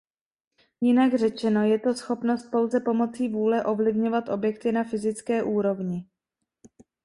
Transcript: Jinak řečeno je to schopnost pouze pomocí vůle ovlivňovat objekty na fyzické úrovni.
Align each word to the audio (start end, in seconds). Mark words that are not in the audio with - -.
Jinak 0.81 1.15
řečeno 1.15 1.63
je 1.63 1.79
to 1.79 1.93
schopnost 1.93 2.51
pouze 2.51 2.79
pomocí 2.79 3.29
vůle 3.29 3.63
ovlivňovat 3.65 4.29
objekty 4.29 4.71
na 4.71 4.83
fyzické 4.83 5.43
úrovni. 5.43 6.07